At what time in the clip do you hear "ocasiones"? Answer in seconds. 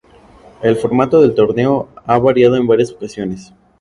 2.91-3.53